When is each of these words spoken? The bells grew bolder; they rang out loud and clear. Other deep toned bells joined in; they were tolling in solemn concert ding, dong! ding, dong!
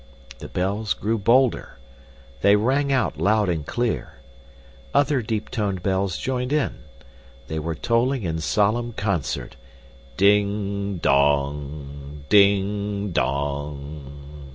The 0.39 0.47
bells 0.47 0.95
grew 0.95 1.19
bolder; 1.19 1.77
they 2.41 2.55
rang 2.55 2.91
out 2.91 3.19
loud 3.19 3.49
and 3.49 3.63
clear. 3.67 4.15
Other 4.95 5.21
deep 5.21 5.51
toned 5.51 5.83
bells 5.83 6.17
joined 6.17 6.51
in; 6.51 6.79
they 7.47 7.59
were 7.59 7.75
tolling 7.75 8.23
in 8.23 8.39
solemn 8.39 8.93
concert 8.93 9.57
ding, 10.17 10.97
dong! 10.97 12.23
ding, 12.29 13.11
dong! 13.11 14.47